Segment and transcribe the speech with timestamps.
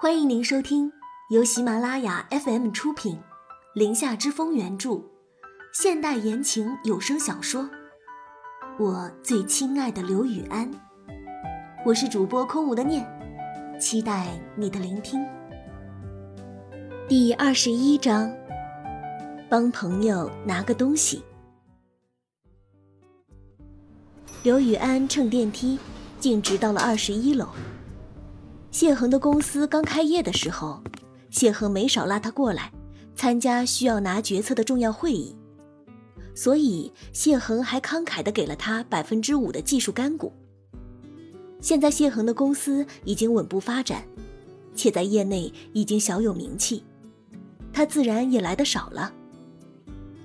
[0.00, 0.92] 欢迎您收听
[1.28, 3.16] 由喜马拉雅 FM 出品，
[3.74, 5.02] 《林下之风》原著，
[5.74, 7.62] 现代言情有声小说
[8.78, 10.70] 《我最亲爱的刘雨安》。
[11.84, 13.04] 我是主播空无的念，
[13.80, 15.20] 期待你的聆听。
[17.08, 18.32] 第二十一章，
[19.50, 21.24] 帮朋友拿个东西。
[24.44, 25.76] 刘雨安乘电梯，
[26.20, 27.48] 径直到了二十一楼。
[28.78, 30.80] 谢恒的公司刚开业的时候，
[31.30, 32.70] 谢恒没少拉他过来
[33.16, 35.34] 参加需要拿决策的重要会议，
[36.32, 40.32] 所以谢恒还慷慨地给了他百分之五的技术干股。
[41.60, 44.04] 现在谢恒的公司已经稳步发展，
[44.76, 46.84] 且在业内已经小有名气，
[47.72, 49.12] 他自然也来的少了。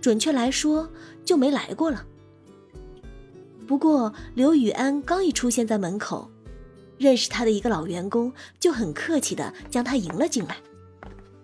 [0.00, 0.90] 准确来说，
[1.24, 2.04] 就没来过了。
[3.68, 6.28] 不过刘宇安刚一出现在门口。
[7.00, 10.58] 认识他的一个老员工就很客气的将他迎了进来。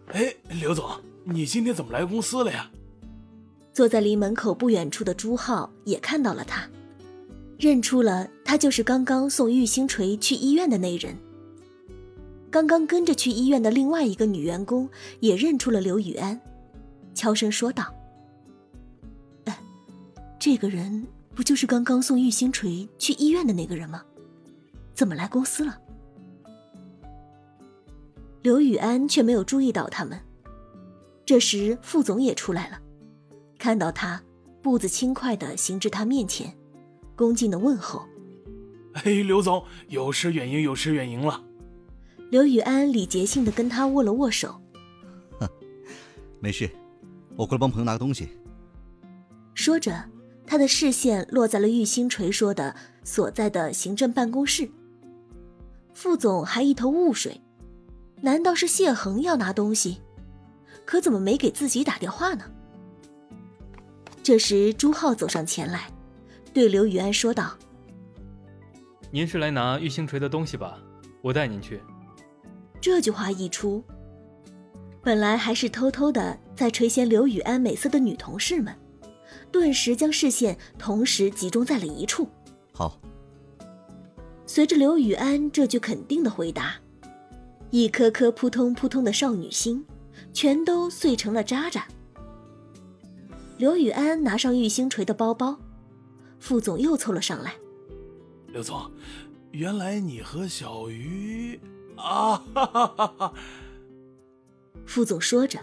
[0.09, 0.87] 哎，刘总，
[1.25, 2.71] 你今天怎么来公司了呀？
[3.73, 6.69] 坐在离门口不远处的朱浩也看到了他，
[7.59, 11.17] 认出了他就是刚刚送玉星锤去医院的那人。
[12.51, 14.87] 刚刚跟着去医院的另外一个女员工
[15.21, 16.39] 也认出了刘雨安，
[17.15, 17.95] 悄声说道
[19.47, 19.59] ：“哎，
[20.39, 24.03] 这个人不就是刚刚送玉星锤去医院的那个人吗？”
[24.97, 25.79] 怎么来公司了？
[28.43, 30.19] 刘宇安却没有注意到他们。
[31.27, 32.81] 这时，副总也出来了，
[33.59, 34.23] 看到他，
[34.63, 36.57] 步子轻快的行至他面前，
[37.15, 38.07] 恭敬的问候
[38.95, 41.45] ：“哎，刘总，有失远迎，有失远迎了。”
[42.31, 44.61] 刘宇安礼节性的跟他握了握手
[45.39, 45.49] ：“哼，
[46.41, 46.71] 没事，
[47.37, 48.29] 我过来帮朋友拿个东西。”
[49.53, 50.09] 说着，
[50.47, 54.71] 他的视线落在了玉星锤说的所在的行政办公室。
[55.97, 57.41] 副总还一头雾水，
[58.21, 60.03] 难道是谢恒要拿东西？
[60.85, 62.45] 可怎么没给自己打电话呢？
[64.23, 65.91] 这时朱浩走上前来，
[66.53, 67.57] 对刘宇安说道
[69.11, 70.79] ：“您是来拿玉星锤的东西吧？
[71.23, 71.81] 我带您去。”
[72.79, 73.83] 这句话一出，
[75.03, 78.77] 本来还是偷偷的在垂涎刘宇安美色的女同事们，
[79.51, 82.29] 顿时将视线同时集中在了一处。
[82.75, 83.01] 好。
[84.47, 86.77] 随着刘雨安这句肯定的回答，
[87.71, 89.85] 一颗颗扑通扑通的少女心，
[90.33, 91.87] 全都碎成了渣渣。
[93.59, 95.59] 刘雨安拿上玉星锤的包包，
[96.39, 97.55] 副总又凑了上来
[98.53, 98.91] ：“刘总，
[99.51, 101.59] 原来你和小鱼
[101.97, 103.35] 啊！”哈哈哈哈
[104.87, 105.59] 副总说着，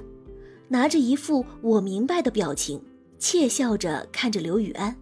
[0.68, 2.84] 拿着一副我明白的表情，
[3.18, 4.98] 窃笑着看着刘雨安。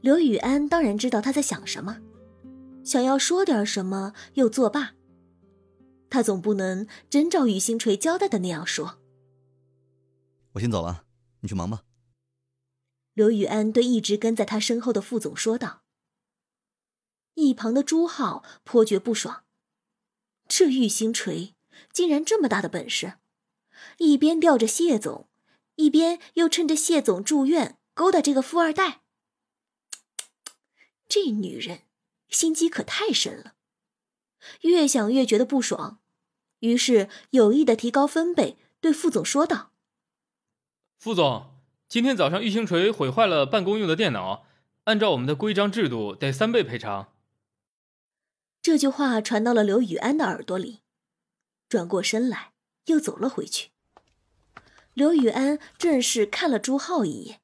[0.00, 1.98] 刘雨安当然知道他在想什么。
[2.84, 4.94] 想要说点什么，又作罢。
[6.10, 9.00] 他总不能真照雨星锤交代的那样说。
[10.52, 11.06] 我先走了，
[11.40, 11.84] 你去忙吧。
[13.14, 15.82] 刘宇安对一直跟在他身后的副总说道。
[17.34, 19.44] 一旁的朱浩颇觉不爽，
[20.46, 21.54] 这玉星锤
[21.92, 23.14] 竟然这么大的本事，
[23.96, 25.28] 一边吊着谢总，
[25.76, 29.02] 一边又趁着谢总住院勾搭这个富二代。
[31.08, 31.84] 这女人。
[32.32, 33.54] 心机可太深了，
[34.62, 36.00] 越想越觉得不爽，
[36.58, 39.70] 于是有意的提高分贝，对副总说道
[40.98, 41.54] ：“副总，
[41.88, 44.46] 今天早上玉星锤毁坏了办公用的电脑，
[44.84, 47.12] 按照我们的规章制度，得三倍赔偿。”
[48.62, 50.80] 这句话传到了刘宇安的耳朵里，
[51.68, 52.52] 转过身来
[52.86, 53.70] 又走了回去。
[54.94, 57.40] 刘宇安正是看了朱浩一眼，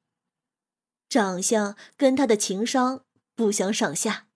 [1.09, 3.03] 长相跟他的情商
[3.35, 4.28] 不相上下。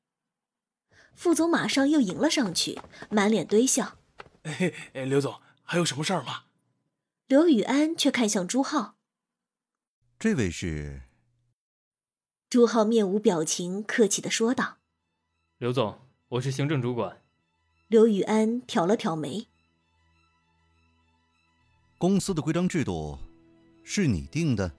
[1.16, 2.80] 副总马上又迎了上去，
[3.10, 3.98] 满脸堆笑
[4.44, 4.74] ：“哎，
[5.06, 6.44] 刘总，还有什么事儿吗？”
[7.28, 8.96] 刘宇安却看向朱浩
[10.20, 11.04] ：“这位是？”
[12.50, 14.78] 朱浩面无表情，客气的说道
[15.58, 17.22] ：“刘总，我是行政主管。”
[17.88, 19.48] 刘宇安挑了挑眉
[21.98, 23.18] ：“公司的规章制度
[23.84, 24.72] 是你定的？”“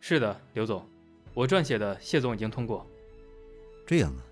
[0.00, 0.88] 是的，刘总，
[1.34, 2.86] 我撰写的，谢总已经通过。
[3.86, 4.24] ”“这样啊。”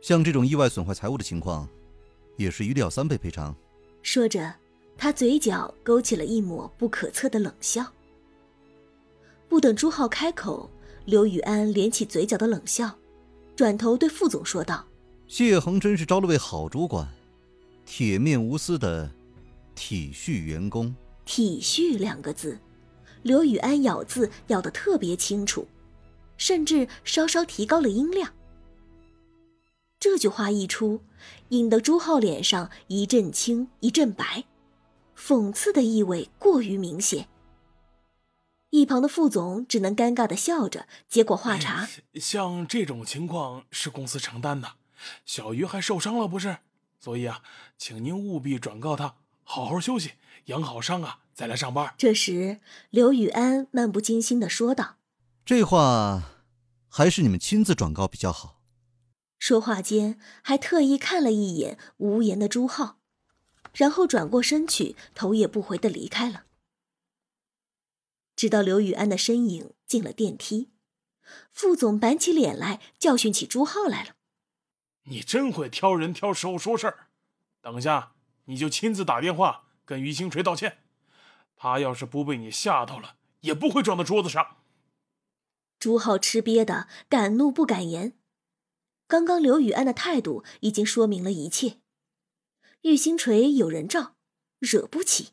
[0.00, 1.68] 像这种意外损坏财物的情况，
[2.36, 3.54] 也是一定要三倍赔偿。
[4.02, 4.54] 说着，
[4.96, 7.84] 他嘴角勾起了一抹不可测的冷笑。
[9.48, 10.70] 不等朱浩开口，
[11.04, 12.96] 刘宇安敛起嘴角的冷笑，
[13.54, 14.86] 转头对副总说道
[15.28, 17.06] ：“谢恒真是招了位好主管，
[17.84, 19.10] 铁面无私的
[19.74, 20.94] 体恤员工。”
[21.26, 22.58] 体恤两个字，
[23.22, 25.68] 刘宇安咬字咬得特别清楚，
[26.36, 28.32] 甚至稍稍提高了音量。
[30.00, 31.02] 这句话一出，
[31.50, 34.44] 引得朱浩脸上一阵青一阵白，
[35.14, 37.28] 讽刺的意味过于明显。
[38.70, 41.86] 一旁的副总只能尴尬的笑着接过话茬
[42.18, 44.76] ：“像这种情况是公司承担的，
[45.26, 46.56] 小鱼还受伤了不是？
[46.98, 47.42] 所以啊，
[47.76, 50.12] 请您务必转告他，好好休息，
[50.46, 54.96] 养好伤啊，再来上班。”这时，刘宇安漫不经心的说道
[55.44, 56.22] ：“这话
[56.88, 58.56] 还是你们亲自转告比较好。”
[59.40, 62.98] 说话间，还特意看了一眼无言的朱浩，
[63.72, 66.44] 然后转过身去，头也不回的离开了。
[68.36, 70.68] 直到刘宇安的身影进了电梯，
[71.50, 74.10] 副总板起脸来教训起朱浩来了
[75.08, 77.08] ：“你真会挑人挑时候说事儿，
[77.62, 78.12] 等下
[78.44, 80.82] 你就亲自打电话跟于星锤道歉，
[81.56, 84.58] 他要是不被你吓到了，也不会撞到桌子上。”
[85.80, 88.12] 朱浩吃瘪的敢怒不敢言，
[89.10, 91.78] 刚刚刘雨安的态度已经说明了一切，
[92.82, 94.14] 玉星锤有人罩，
[94.60, 95.30] 惹不起。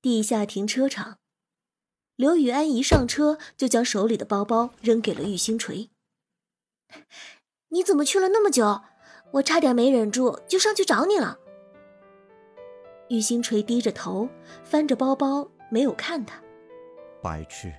[0.00, 1.18] 地下停车场，
[2.14, 5.90] 刘雨安一上车就将手里的包包扔给了玉星锤。
[7.70, 8.82] 你怎么去了那么久？
[9.32, 11.40] 我差点没忍住就上去找你了。
[13.08, 14.28] 玉星锤低着头
[14.62, 16.40] 翻着包包，没有看他。
[17.20, 17.74] 白痴！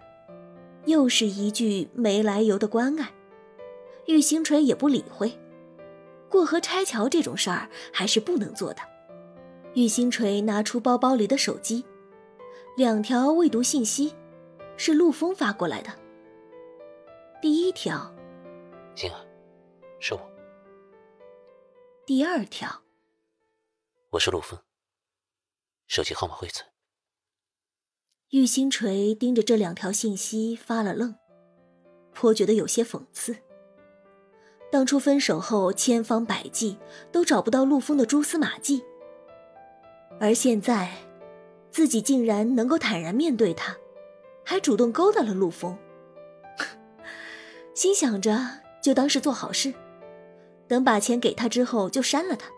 [0.85, 3.13] 又是一句没来由的关爱，
[4.07, 5.31] 玉星锤也不理会。
[6.29, 8.81] 过河拆桥这种事儿还是不能做的。
[9.75, 11.85] 玉星锤拿出包包里的手机。
[12.75, 14.13] 两条未读信息，
[14.77, 15.89] 是陆枫发过来的。
[17.41, 18.13] 第一条，
[18.95, 19.25] 星儿，
[19.99, 20.19] 是我。
[22.05, 22.83] 第二条，
[24.11, 24.59] 我是陆枫。
[25.87, 26.69] 手机号码会存。
[28.29, 31.15] 玉星锤盯着这两条信息发了愣，
[32.13, 33.37] 颇觉得有些讽刺。
[34.71, 36.77] 当初分手后，千方百计
[37.11, 38.83] 都找不到陆枫的蛛丝马迹，
[40.19, 40.91] 而现在。
[41.69, 43.77] 自己竟然能够坦然面对他，
[44.43, 45.77] 还主动勾搭了陆枫，
[47.75, 48.35] 心想着
[48.81, 49.71] 就当是做好事，
[50.67, 52.49] 等把钱给他之后就删了他。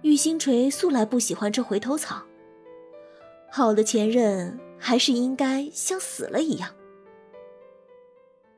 [0.00, 2.22] 玉星锤素来不喜欢吃回头草，
[3.50, 6.70] 好的前任还是应该像死了一样。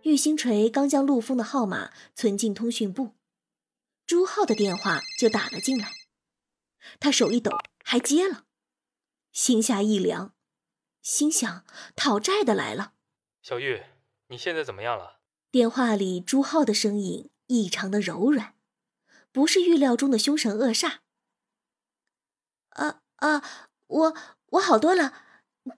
[0.03, 3.15] 玉星锤刚将陆枫的号码存进通讯簿，
[4.07, 5.93] 朱浩的电话就打了进来，
[6.99, 8.45] 他手一抖，还接了。
[9.33, 10.35] 心下一凉，
[11.03, 11.65] 心想
[11.95, 12.95] 讨债的来了。
[13.43, 13.83] 小玉，
[14.29, 15.21] 你现在怎么样了？
[15.51, 18.55] 电话里朱浩的声音异常的柔软，
[19.31, 20.99] 不是预料中的凶神恶煞。
[22.71, 23.43] 啊啊，
[23.87, 24.17] 我
[24.47, 25.15] 我好多了，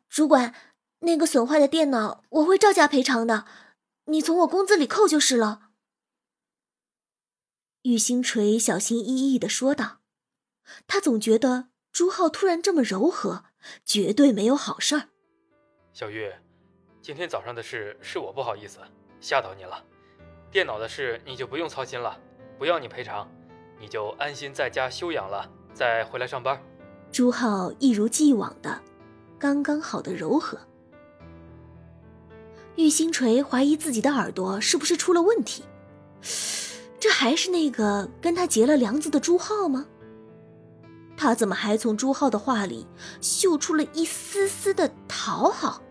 [0.08, 0.54] 主管，
[1.00, 3.46] 那个损坏的电脑我会照价赔偿的，
[4.06, 5.70] 你从我工资里扣就是了。
[7.82, 10.00] 玉星锤小心翼翼的说道，
[10.87, 11.69] 他总觉得。
[11.93, 13.44] 朱浩突然这么柔和，
[13.84, 15.10] 绝对没有好事儿。
[15.93, 16.32] 小玉，
[17.02, 18.78] 今天早上的事是我不好意思，
[19.20, 19.84] 吓到你了。
[20.50, 22.19] 电脑的事你就不用操心了，
[22.58, 23.31] 不要你赔偿，
[23.78, 26.58] 你就安心在家休养了，再回来上班。
[27.12, 28.82] 朱浩一如既往的，
[29.38, 30.58] 刚刚好的柔和。
[32.76, 35.62] 玉星锤怀疑自己的耳朵是不是出了问题，
[36.98, 39.86] 这还是那个跟他结了梁子的朱浩吗？
[41.17, 42.86] 他怎么还从朱浩的话里
[43.20, 45.82] 嗅出了一丝丝的讨好？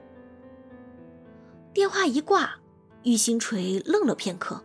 [1.73, 2.59] 电话一挂，
[3.03, 4.61] 玉星锤愣了片刻，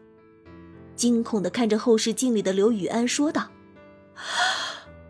[0.96, 3.48] 惊恐的看着后视镜里的刘雨安，说道：“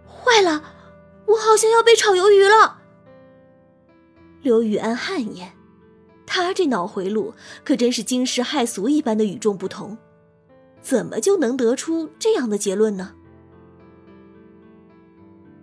[0.05, 0.63] 坏了，
[1.27, 2.83] 我好像要被炒鱿鱼了。”
[4.43, 5.56] 刘雨安汗颜，
[6.27, 7.33] 他这脑回路
[7.65, 9.97] 可真是惊世骇俗一般的与众不同，
[10.83, 13.15] 怎么就能得出这样的结论呢？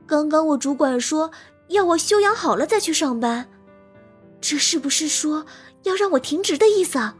[0.08, 1.32] 刚刚我主管说
[1.70, 3.50] 要我休养好了再去上班，
[4.42, 5.46] 这是不是说
[5.84, 6.98] 要让我停职的意思？
[7.00, 7.18] 啊？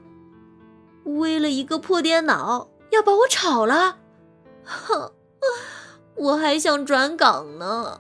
[1.06, 3.98] 为了一个破电脑要把我炒了？
[4.64, 5.12] 哼，
[6.16, 8.00] 我还想转岗呢。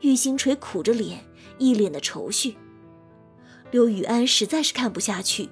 [0.00, 1.24] 玉星锤苦着脸，
[1.58, 2.56] 一脸的愁绪。
[3.70, 5.48] 刘雨安实在是看不下去，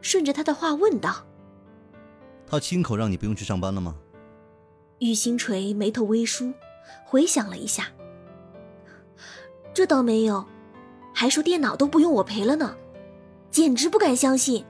[0.00, 1.26] 顺着他的话问道
[2.46, 3.96] ：“他亲口让你不用去上班了吗？”
[5.00, 6.52] 玉星锤眉头微舒，
[7.04, 7.88] 回想了一下，
[9.72, 10.46] 这倒没有，
[11.14, 12.76] 还说电脑都不用我赔了呢，
[13.50, 14.64] 简直不敢相信，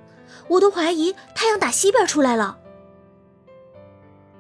[0.49, 2.59] 我都怀疑太阳打西边出来了。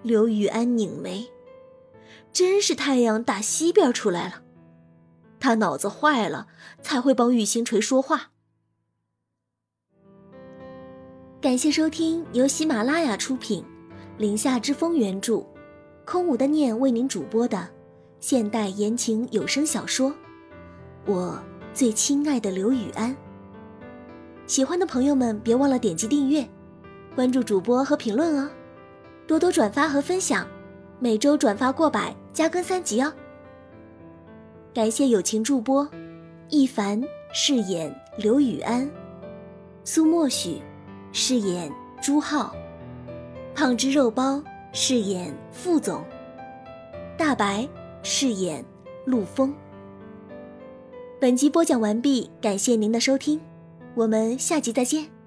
[0.02, 1.28] 刘雨安拧眉，
[2.32, 4.42] 真是太阳打西边出来了，
[5.40, 6.46] 他脑子坏了
[6.82, 8.30] 才会帮玉星锤说话。
[11.40, 13.64] 感谢收听由喜马拉雅出品，
[14.18, 15.42] 《林下之风》原著，
[16.04, 17.66] 空无的念为您主播的
[18.20, 20.10] 现代言情有声小说
[21.06, 21.42] 《我
[21.72, 23.10] 最亲爱的刘雨安》。
[24.46, 26.46] 喜欢的朋友们别忘了点击订阅、
[27.14, 28.50] 关注主播和评论哦，
[29.26, 30.46] 多多转发和分享，
[30.98, 33.10] 每周转发过百加更三集哦。
[34.72, 35.88] 感谢友情助播
[36.48, 38.88] 一凡饰演刘雨安，
[39.84, 40.60] 苏墨许。
[41.12, 41.68] 饰演
[42.00, 42.54] 朱浩，
[43.52, 44.40] 胖汁肉包
[44.72, 46.04] 饰演副总，
[47.18, 47.68] 大白
[48.04, 48.64] 饰演
[49.04, 49.52] 陆枫。
[51.20, 53.40] 本集播讲完毕，感谢您的收听，
[53.96, 55.19] 我们下集再见。